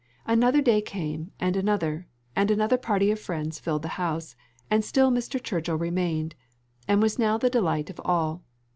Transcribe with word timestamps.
And 0.25 0.39
another 0.41 0.63
day 0.63 0.81
came, 0.81 1.29
and 1.39 1.55
another, 1.55 2.07
and 2.35 2.49
another 2.49 2.75
party 2.79 3.11
of 3.11 3.19
friends 3.19 3.59
filled 3.59 3.83
the 3.83 4.01
house, 4.01 4.35
and 4.67 4.83
still 4.83 5.11
Mr. 5.11 5.39
Churchill 5.39 5.77
remained, 5.77 6.33
and 6.87 7.03
was 7.03 7.19
now 7.19 7.37
the 7.37 7.51
delight 7.51 7.91
of 7.91 8.01
all. 8.03 8.41